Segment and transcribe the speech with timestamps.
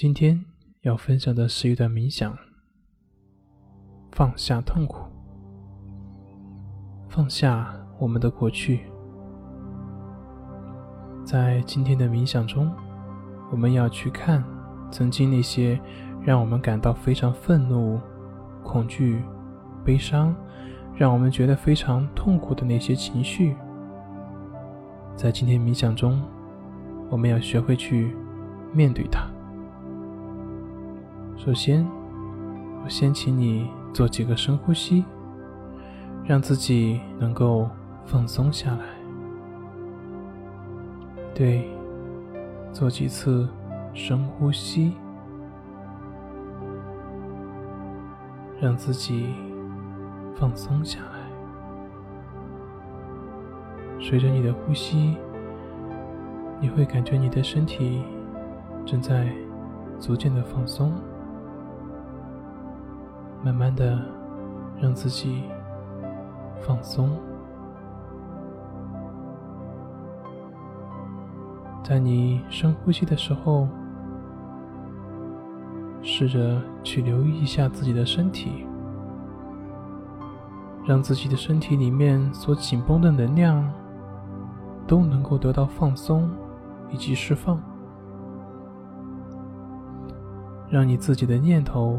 [0.00, 0.44] 今天
[0.82, 2.32] 要分享的是一段冥想，
[4.12, 5.02] 放下痛苦，
[7.08, 8.82] 放下我们的过去。
[11.24, 12.72] 在今天的冥想中，
[13.50, 14.44] 我们要去看
[14.88, 15.76] 曾经那些
[16.22, 18.00] 让我们感到非常愤怒、
[18.62, 19.20] 恐惧、
[19.84, 20.32] 悲伤，
[20.94, 23.56] 让我们觉得非常痛苦的那些情绪。
[25.16, 26.22] 在今天冥想中，
[27.10, 28.16] 我们要学会去
[28.72, 29.28] 面对它。
[31.48, 31.82] 首先，
[32.84, 35.02] 我先请你做几个深呼吸，
[36.26, 37.66] 让自己能够
[38.04, 38.84] 放松下来。
[41.34, 41.66] 对，
[42.70, 43.48] 做几次
[43.94, 44.92] 深呼吸，
[48.60, 49.28] 让自己
[50.36, 51.18] 放松下来。
[53.98, 55.16] 随着你的呼吸，
[56.60, 58.02] 你会感觉你的身体
[58.84, 59.32] 正在
[59.98, 60.92] 逐渐的放松。
[63.48, 63.98] 慢慢的，
[64.78, 65.44] 让自己
[66.60, 67.16] 放松。
[71.82, 73.66] 在你深呼吸的时候，
[76.02, 78.66] 试着去留意一下自己的身体，
[80.84, 83.66] 让自己的身体里面所紧绷的能量
[84.86, 86.30] 都能够得到放松
[86.90, 87.58] 以及释放，
[90.68, 91.98] 让你自己的念头。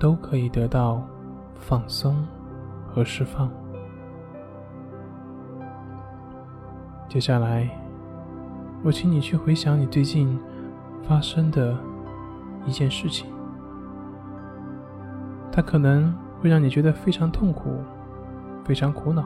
[0.00, 1.06] 都可以得到
[1.54, 2.26] 放松
[2.88, 3.50] 和释放。
[7.06, 7.68] 接下来，
[8.82, 10.40] 我请你去回想你最近
[11.02, 11.76] 发生的
[12.64, 13.26] 一件事情，
[15.52, 17.70] 它可能会让你觉得非常痛苦、
[18.64, 19.22] 非常苦恼，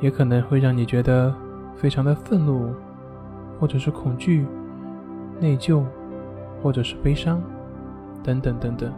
[0.00, 1.34] 也可能会让你觉得
[1.74, 2.74] 非常的愤怒，
[3.58, 4.46] 或者是恐惧、
[5.40, 5.82] 内疚，
[6.62, 7.40] 或者是悲伤。
[8.22, 8.92] 等等等等，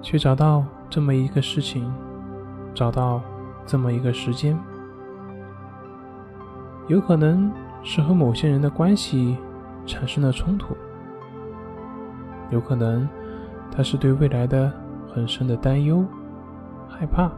[0.00, 1.92] 去找到这么一个事情，
[2.74, 3.20] 找到
[3.66, 4.58] 这么一个时间，
[6.86, 9.36] 有可能是和某些人的关系
[9.84, 10.74] 产生了冲突，
[12.50, 13.06] 有可能
[13.70, 14.72] 他是对未来的
[15.12, 16.04] 很深的担忧、
[16.88, 17.30] 害怕，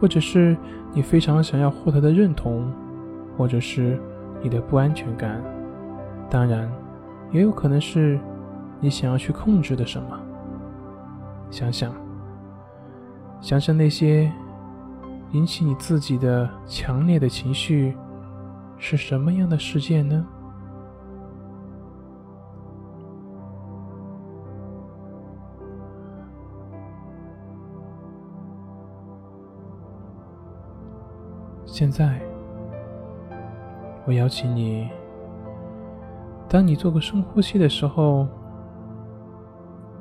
[0.00, 0.56] 或者是
[0.94, 2.72] 你非常想要获得的认同，
[3.36, 4.00] 或者是
[4.42, 5.42] 你的不安全感，
[6.30, 6.70] 当然，
[7.30, 8.18] 也有可能是。
[8.80, 10.18] 你想要去控制的什么？
[11.50, 11.92] 想想，
[13.40, 14.32] 想想那些
[15.32, 17.96] 引起你自己的强烈的情绪
[18.78, 20.24] 是什么样的事件呢？
[31.66, 32.20] 现在，
[34.06, 34.88] 我邀请你，
[36.48, 38.28] 当你做个深呼吸的时候。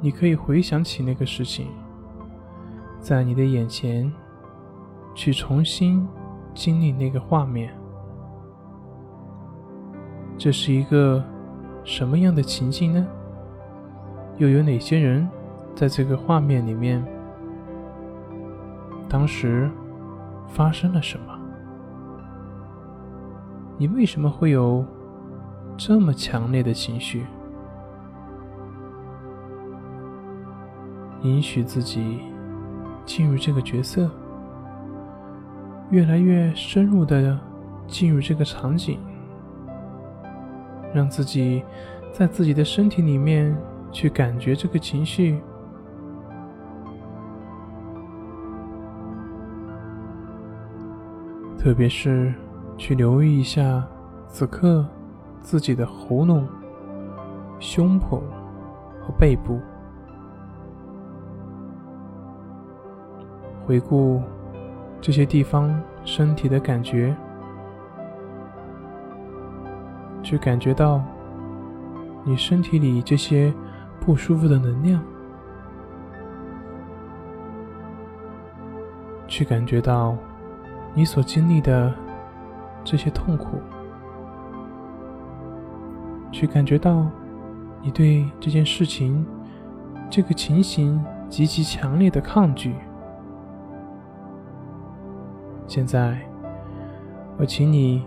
[0.02, 1.68] 你可以回想起那个事情，
[3.00, 4.12] 在你的眼前，
[5.14, 6.08] 去重新
[6.54, 7.74] 经历那个画面。
[10.38, 11.22] 这是一个
[11.84, 13.06] 什么样的情境呢？
[14.38, 15.28] 又有哪些人
[15.76, 17.04] 在这个画面里面？
[19.09, 19.70] 当时
[20.48, 21.38] 发生了什么？
[23.78, 24.86] 你为什么会有
[25.76, 27.26] 这么强烈的情绪？
[31.24, 32.19] 允许自己
[33.06, 34.09] 进入这个角色，
[35.90, 37.38] 越来越深入的
[37.88, 39.00] 进入这个场景，
[40.94, 41.63] 让自己
[42.13, 43.56] 在自己的身体里面
[43.91, 45.40] 去感觉这个情绪，
[51.58, 52.34] 特别是
[52.78, 53.85] 去留意一下
[54.28, 54.88] 此刻
[55.41, 56.47] 自己的喉咙、
[57.59, 58.22] 胸脯
[59.02, 59.59] 和背部。
[63.69, 64.19] 回顾
[65.00, 67.16] 这些地方身体的感觉，
[70.24, 71.03] 去感觉到
[72.24, 73.53] 你身体里这些
[73.99, 74.99] 不舒服的能量，
[79.28, 80.17] 去感觉到
[80.96, 81.94] 你所经历的
[82.84, 83.61] 这些痛苦，
[86.32, 87.05] 去感觉到
[87.84, 89.23] 你对这件事情、
[90.09, 90.99] 这个情形
[91.29, 92.73] 极其强烈的抗拒。
[95.70, 96.18] 现在，
[97.38, 98.04] 我请你，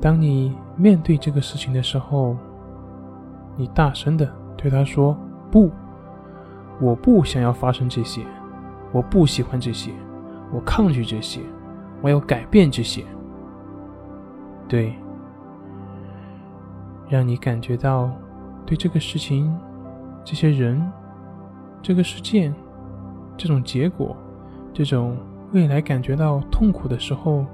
[0.00, 2.36] 当你面对这个事情的时候，
[3.56, 5.16] 你大声的对他说
[5.48, 5.70] ：“不，
[6.80, 8.22] 我不想要发生这些，
[8.90, 9.92] 我不喜欢这些，
[10.52, 11.40] 我抗拒这些，
[12.02, 13.04] 我要改变这些。”
[14.66, 14.92] 对，
[17.08, 18.10] 让你感觉到
[18.66, 19.56] 对这个事情、
[20.24, 20.84] 这些人、
[21.80, 22.52] 这个事件、
[23.36, 24.16] 这种结果、
[24.74, 25.16] 这种
[25.52, 27.44] 未来感觉到痛苦的时候，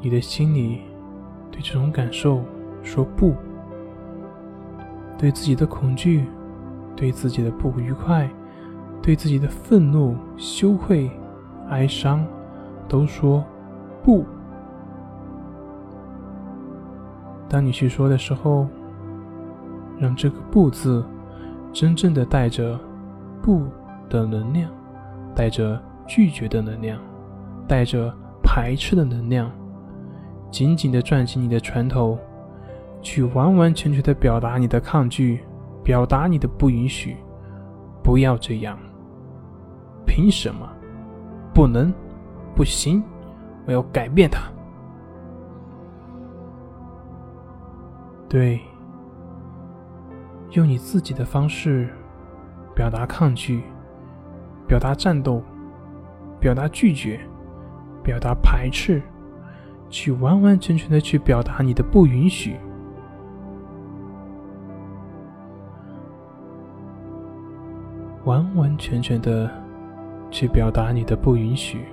[0.00, 0.82] 你的心里
[1.50, 2.42] 对这种感受
[2.82, 3.34] 说不，
[5.16, 6.26] 对自己的恐惧、
[6.94, 8.28] 对自己的不愉快、
[9.02, 11.10] 对自己的愤怒、羞愧、
[11.70, 12.22] 哀伤，
[12.86, 13.42] 都说
[14.02, 14.24] 不。
[17.48, 18.66] 当你去说的时候，
[19.98, 21.02] 让这个“不”字
[21.72, 22.78] 真正的带着
[23.42, 23.64] “不”
[24.08, 24.70] 的能量，
[25.34, 27.00] 带着拒绝的能量，
[27.68, 28.12] 带着
[28.42, 29.48] 排斥的能量，
[30.50, 32.18] 紧紧的攥紧你的拳头，
[33.00, 35.40] 去完完全全的表达你的抗拒，
[35.84, 37.16] 表达你的不允许，
[38.02, 38.76] 不要这样，
[40.04, 40.68] 凭什么？
[41.54, 41.94] 不能，
[42.56, 43.00] 不行，
[43.64, 44.50] 我要改变它。
[48.28, 48.60] 对，
[50.50, 51.88] 用你自己的方式
[52.74, 53.62] 表达抗拒，
[54.66, 55.40] 表达战斗，
[56.40, 57.20] 表达拒绝，
[58.02, 59.02] 表达排斥，
[59.90, 62.56] 去完完全全的去表达你的不允许，
[68.24, 69.50] 完完全全的
[70.30, 71.84] 去表达你的不允许。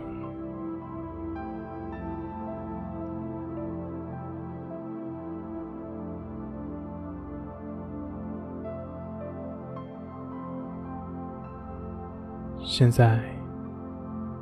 [12.63, 13.19] 现在，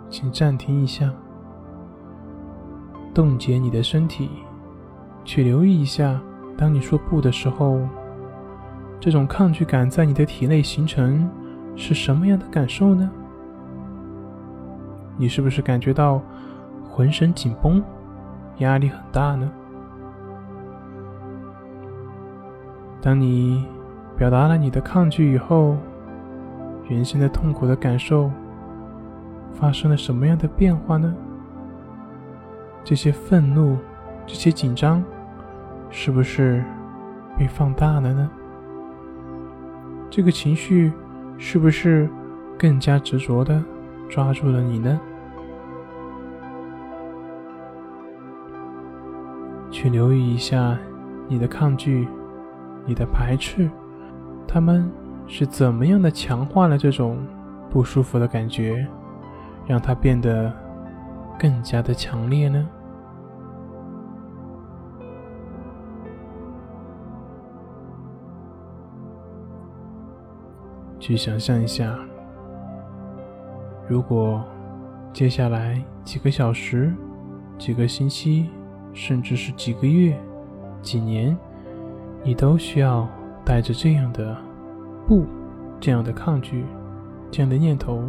[0.10, 1.12] 请暂停一下，
[3.14, 4.30] 冻结你的身体，
[5.24, 6.20] 去留意一下，
[6.58, 7.80] 当你说不的时候，
[9.00, 11.30] 这种抗拒感在你的体内形成
[11.76, 13.10] 是什么样的感受呢？
[15.18, 16.22] 你是不是感觉到
[16.90, 17.84] 浑身紧绷，
[18.60, 19.52] 压力很大呢？
[23.02, 23.66] 当你
[24.18, 25.76] 表达了你的抗拒以后，
[26.88, 28.32] 原先的痛苦的感受
[29.60, 31.14] 发生了什么样的变化呢？
[32.84, 33.78] 这些愤怒、
[34.28, 35.04] 这些紧张，
[35.90, 36.64] 是不是
[37.38, 38.30] 被放大了呢？
[40.10, 40.92] 这个情绪
[41.38, 42.10] 是不是
[42.58, 43.64] 更加执着的
[44.10, 45.00] 抓住了你呢？
[49.72, 50.78] 去留意一下
[51.28, 52.08] 你的抗拒、
[52.86, 53.70] 你的排斥，
[54.48, 54.92] 他们。
[55.28, 57.18] 是怎么样的强化了这种
[57.72, 58.88] 不舒服的感觉，
[59.68, 60.52] 让它变得
[61.40, 62.68] 更加的强烈呢？
[71.00, 71.96] 去想象一下，
[73.88, 74.44] 如果
[75.14, 76.92] 接下来几个小时、
[77.60, 78.50] 几个星期，
[78.92, 80.20] 甚至是几个月、
[80.82, 81.38] 几年，
[82.24, 83.08] 你都需要
[83.44, 84.36] 带着这样的。
[85.08, 85.26] 不，
[85.80, 86.66] 这样的抗拒，
[87.30, 88.02] 这样的念头，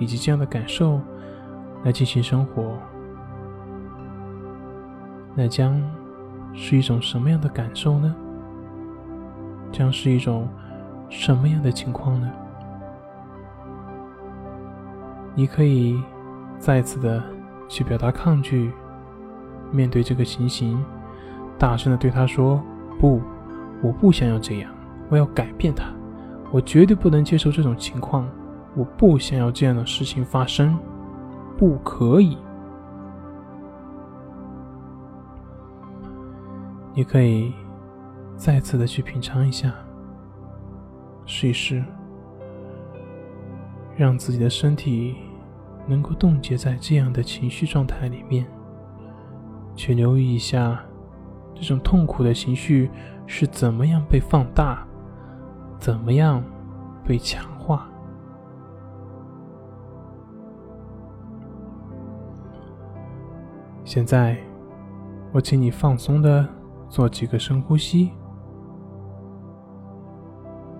[0.00, 1.00] 以及这样的感受，
[1.84, 2.76] 来进行生活，
[5.36, 5.80] 那将
[6.52, 8.12] 是一种什么样的感受呢？
[9.70, 10.48] 将是一种
[11.08, 12.28] 什么样的情况呢？
[15.36, 16.02] 你可以
[16.58, 17.22] 再次的
[17.68, 18.72] 去表达抗拒，
[19.70, 20.82] 面对这个情形，
[21.56, 22.60] 大声的对他说
[22.98, 23.20] ：“不，
[23.80, 24.72] 我不想要这样，
[25.08, 25.84] 我要改变它。”
[26.50, 28.28] 我绝对不能接受这种情况，
[28.76, 30.78] 我不想要这样的事情发生，
[31.58, 32.36] 不可以。
[36.94, 37.52] 你可以
[38.36, 39.72] 再次的去品尝一下，
[41.24, 41.84] 试一试，
[43.96, 45.16] 让自己的身体
[45.86, 48.46] 能够冻结在这样的情绪状态里面，
[49.74, 50.80] 去留意一下
[51.54, 52.90] 这种痛苦的情绪
[53.26, 54.86] 是怎么样被放大。
[55.78, 56.44] 怎么样
[57.06, 57.42] 被强
[63.92, 64.36] 现在，
[65.32, 66.46] 我请你放松的
[66.88, 68.12] 做几个深呼吸。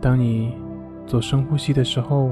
[0.01, 0.55] 当你
[1.09, 2.31] 做深呼吸的时候，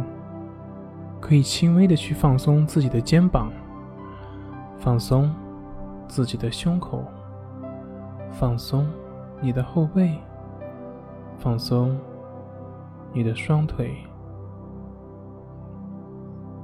[1.18, 3.50] 可以轻微的去放松自己的肩膀，
[4.78, 5.34] 放松
[6.06, 7.02] 自己的胸口，
[8.30, 8.86] 放松
[9.40, 10.16] 你的后背，
[11.38, 11.98] 放松。
[13.12, 13.96] 你的双腿。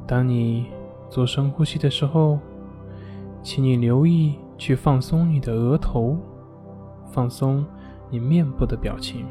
[0.07, 0.69] 当你
[1.09, 2.39] 做深呼吸的时候，
[3.45, 6.17] 请你留意去放松你的额头，
[7.13, 7.63] 放松
[8.09, 9.27] 你面部的表情。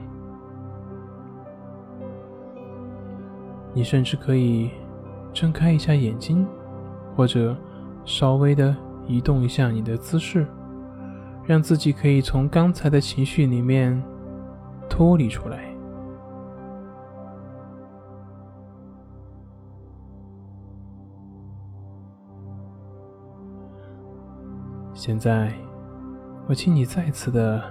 [3.73, 4.69] 你甚至可以
[5.33, 6.45] 睁开一下眼睛，
[7.15, 7.57] 或者
[8.05, 8.75] 稍微的
[9.07, 10.45] 移动一下你的姿势，
[11.43, 13.99] 让自己可以从刚才的情绪里面
[14.87, 15.72] 脱离出来。
[25.05, 25.51] 现在，
[26.47, 27.61] 我请你再次的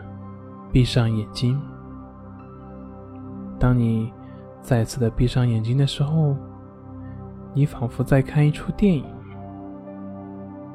[0.70, 1.58] 闭上眼睛。
[3.58, 4.12] 当你
[4.60, 6.36] 再次的闭上眼睛的时候，
[7.54, 9.06] 你仿佛在看一出电影。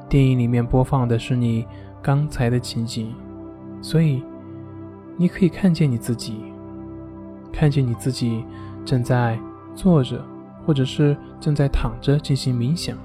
[0.08, 1.64] 电影里面播放的是你
[2.02, 3.14] 刚才的情景，
[3.80, 4.20] 所以
[5.16, 6.42] 你可以看见你自己，
[7.52, 8.44] 看见你自己
[8.84, 9.38] 正在
[9.76, 10.20] 坐着，
[10.66, 12.98] 或者是正在躺着进行冥想，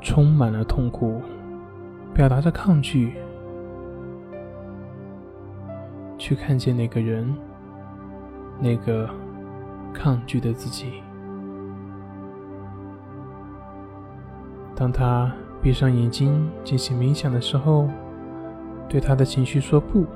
[0.00, 1.20] 充满了痛苦。
[2.16, 3.12] 表达着抗拒，
[6.16, 7.36] 去看见那个人，
[8.58, 9.06] 那个
[9.92, 11.02] 抗拒的自己。
[14.74, 15.30] 当他
[15.60, 17.86] 闭上眼睛进行冥想的时候，
[18.88, 20.06] 对他的情绪说不。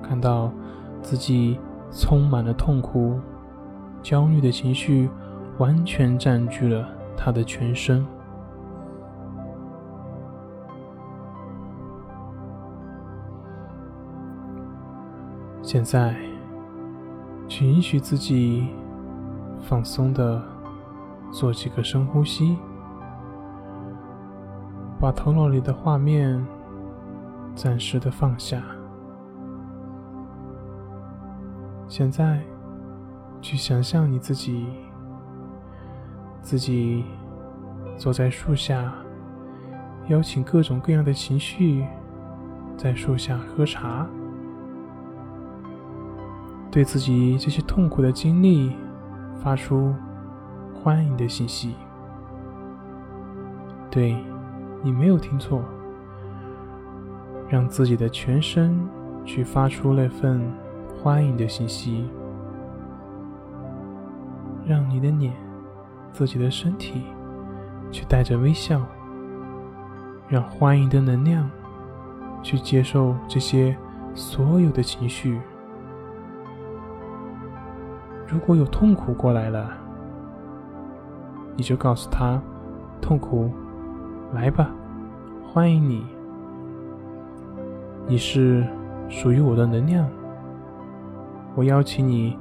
[0.00, 0.52] 看到
[1.00, 1.58] 自己
[1.90, 3.18] 充满了痛苦、
[4.00, 5.10] 焦虑的情绪，
[5.58, 8.06] 完全占据了他的全身。
[15.72, 16.14] 现在，
[17.48, 18.68] 请允许自己
[19.62, 20.42] 放松的
[21.30, 22.58] 做几个深呼吸，
[25.00, 26.46] 把头脑里的画面
[27.54, 28.62] 暂时的放下。
[31.88, 32.42] 现在，
[33.40, 34.66] 去想象你自己，
[36.42, 37.02] 自己
[37.96, 38.92] 坐在树下，
[40.08, 41.82] 邀请各种各样的情绪
[42.76, 44.06] 在树下喝茶。
[46.72, 48.74] 对自己这些痛苦的经历
[49.36, 49.94] 发出
[50.74, 51.74] 欢迎的信息。
[53.90, 54.16] 对，
[54.82, 55.62] 你没有听错，
[57.46, 58.74] 让自己的全身
[59.22, 60.40] 去发出那份
[60.96, 62.08] 欢迎的信息，
[64.66, 65.30] 让你的脸、
[66.10, 67.02] 自己的身体
[67.90, 68.80] 去带着微笑，
[70.26, 71.50] 让欢迎的能量
[72.42, 73.76] 去接受这些
[74.14, 75.38] 所有的情绪。
[78.32, 79.68] 如果有痛苦过来了，
[81.54, 82.40] 你就告诉他
[82.98, 83.50] ：“痛苦，
[84.32, 84.70] 来吧，
[85.46, 86.06] 欢迎你。
[88.08, 88.66] 你是
[89.10, 90.08] 属于我的能量。
[91.54, 92.34] 我邀请你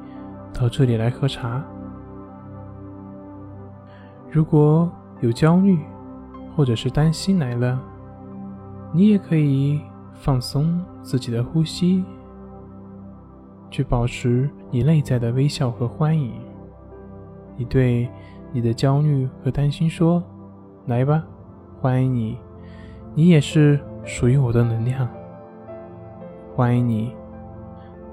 [0.54, 1.62] 到这里来喝茶。
[4.30, 5.78] 如果有焦虑
[6.56, 7.78] 或者是担心来了，
[8.94, 9.82] 你也可以
[10.14, 12.06] 放松自己的呼吸。”
[13.72, 16.34] 去保持你内在的微笑和欢迎。
[17.58, 18.08] 你对
[18.52, 20.22] 你的焦虑和担心说
[20.86, 21.24] ：“来吧，
[21.80, 22.38] 欢迎你，
[23.16, 25.08] 你也是属于我的能量。
[26.54, 27.16] 欢迎你，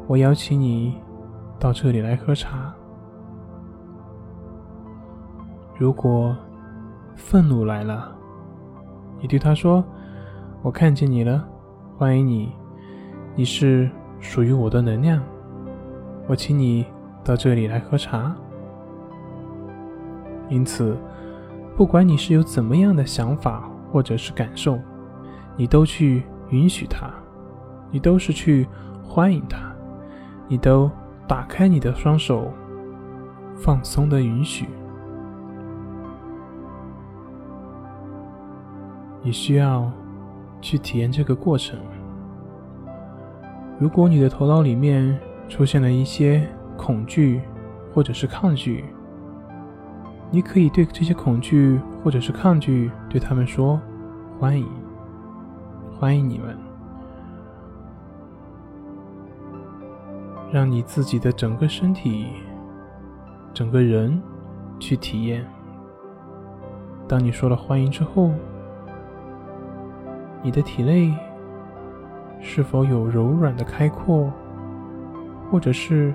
[0.07, 0.97] 我邀请你
[1.59, 2.73] 到这里来喝茶。
[5.77, 6.37] 如果
[7.17, 8.17] 愤怒来了，
[9.21, 9.85] 你对他说
[10.63, 11.45] ：‘我看见你了，
[11.97, 12.53] 欢迎你，
[13.35, 15.21] 你是属于我的能量。’”
[16.29, 16.87] 我请你
[17.25, 18.37] 到这里来喝茶。
[20.51, 20.97] 因此，
[21.75, 24.79] 不管你是有怎么样的想法或者是感受，
[25.57, 27.11] 你都去允许它，
[27.91, 28.69] 你都是去
[29.03, 29.59] 欢迎它，
[30.47, 30.91] 你都
[31.27, 32.53] 打开你的双手，
[33.57, 34.69] 放松的允许。
[39.23, 39.91] 你需要
[40.61, 41.79] 去体验这个过程。
[43.79, 45.19] 如果你的头脑里面，
[45.49, 47.41] 出现了一些恐惧，
[47.93, 48.85] 或者是抗拒，
[50.31, 53.81] 你可以对这些恐惧或者是抗拒对他们说
[54.39, 54.69] ：“欢迎，
[55.99, 56.57] 欢迎你们，
[60.53, 62.27] 让你自己的整个身体、
[63.55, 64.21] 整个人
[64.79, 65.45] 去体验。
[67.09, 68.31] 当你说了欢迎之后，
[70.43, 71.13] 你的体内
[72.39, 74.31] 是否有柔软的开阔？”
[75.51, 76.15] 或者是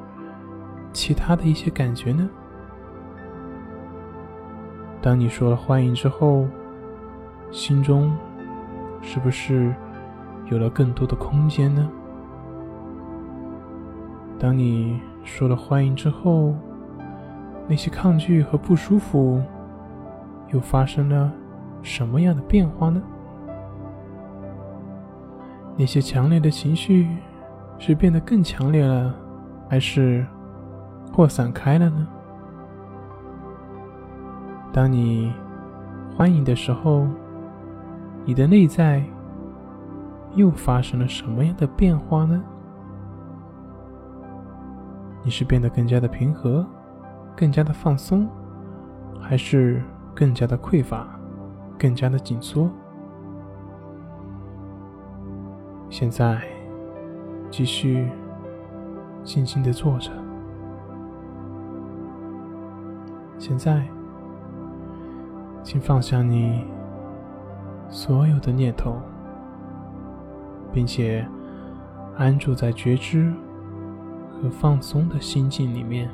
[0.92, 2.30] 其他的一些感觉呢？
[5.02, 6.46] 当你说了欢迎之后，
[7.52, 8.16] 心中
[9.02, 9.74] 是不是
[10.50, 11.90] 有了更多的空间呢？
[14.40, 16.54] 当你说了欢迎之后，
[17.68, 19.42] 那些抗拒和不舒服
[20.50, 21.32] 又发生了
[21.82, 23.02] 什么样的变化呢？
[25.75, 27.08] 那些强烈的情绪
[27.80, 29.16] 是变得更强烈了？
[29.70, 30.25] 还是
[31.13, 32.08] 扩散开了呢？
[34.72, 35.34] 当你
[36.15, 37.08] 欢迎的时候，
[38.25, 39.03] 你的内在
[40.36, 42.43] 又发生了什么样的变化呢？
[45.24, 46.65] 你是变得更加的平和，
[47.36, 48.27] 更加的放松，
[49.20, 49.82] 还是
[50.13, 51.08] 更加的匮乏，
[51.77, 52.70] 更加的紧缩？
[55.89, 56.41] 现在，
[57.51, 58.10] 继续
[59.24, 60.12] 静静的坐着。
[63.38, 63.84] 现在，
[65.63, 66.63] 请放下你
[67.89, 68.96] 所有的念头，
[70.72, 71.25] 并且
[72.18, 73.34] 安住在觉知。
[74.42, 76.10] 和放松的心境里面，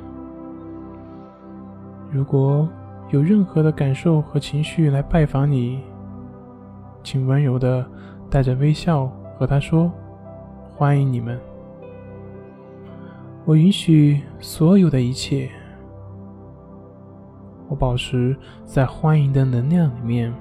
[2.12, 2.68] 如果
[3.08, 5.82] 有任何的感受和情绪来拜访你，
[7.02, 7.84] 请温柔的
[8.30, 9.90] 带着微笑和他说
[10.76, 11.40] ：“欢迎你们，
[13.50, 15.50] 我允许所有的一切，
[17.66, 20.32] 我保持在欢迎的能量里面。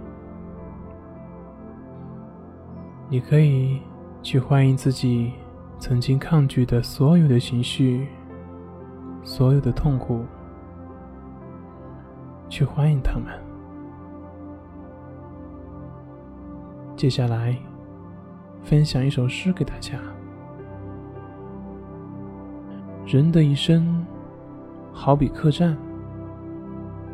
[3.09, 3.81] 你可以
[4.21, 5.33] 去欢迎自己。”
[5.79, 8.05] 曾经抗拒的所有的情绪，
[9.23, 10.25] 所有的痛苦，
[12.49, 13.27] 去欢迎他们。
[16.97, 17.57] 接下来，
[18.61, 19.97] 分享一首诗给大家。
[23.11, 24.05] 人的一生，
[24.93, 25.75] 好比客栈，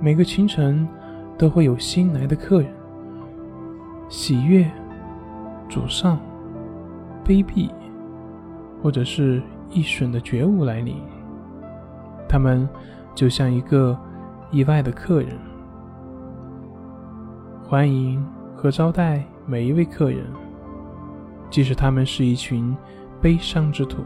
[0.02, 0.86] 每个清晨
[1.38, 2.70] 都会有新来的客人，
[4.10, 4.70] 喜悦、
[5.70, 6.20] 沮丧、
[7.24, 7.70] 卑鄙。
[8.84, 10.98] 或者是一瞬的觉悟来临，
[12.28, 12.70] 他们
[13.16, 13.98] 就像一个
[14.52, 15.30] 意外的客人，
[17.64, 18.24] 欢迎
[18.54, 20.26] 和招待每一位客人，
[21.50, 22.78] 即使他们是一群
[23.20, 24.04] 悲伤之徒，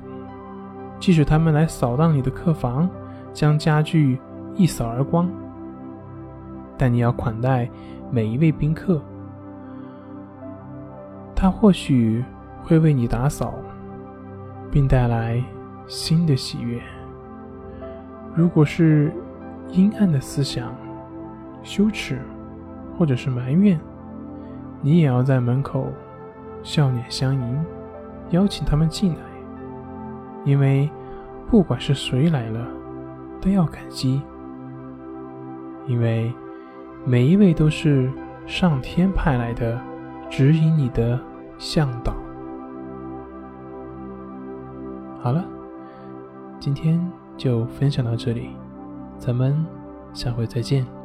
[1.00, 2.90] 即使他们来扫荡你的客房，
[3.34, 4.20] 将家具
[4.56, 5.30] 一扫而光，
[6.78, 7.70] 但你要款待
[8.12, 9.02] 每一位宾客，
[11.36, 12.24] 他或许
[12.64, 13.54] 会为你打扫。
[14.72, 15.44] 并带来
[15.88, 16.80] 新的喜悦。
[18.36, 19.12] 如果是
[19.70, 20.76] 阴暗的思想、
[21.64, 22.20] 羞耻，
[22.98, 23.80] 或者是埋怨，
[24.82, 25.88] 你也要在门口
[26.62, 27.66] 笑脸相迎，
[28.30, 29.22] 邀请他们进来。
[30.46, 30.90] 因为
[31.50, 32.64] 不管是谁来了，
[33.42, 34.22] 都要感激，
[35.88, 36.32] 因为
[37.06, 38.08] 每一位都是
[38.46, 39.82] 上天派来的
[40.30, 41.20] 指引你的
[41.58, 42.14] 向导。
[45.20, 45.44] 好了，
[46.60, 47.04] 今天
[47.36, 48.52] 就分享到这里，
[49.18, 49.66] 咱们
[50.14, 50.99] 下回再见。